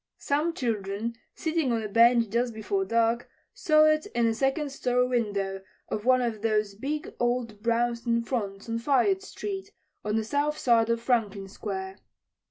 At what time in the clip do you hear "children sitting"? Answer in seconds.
0.55-1.71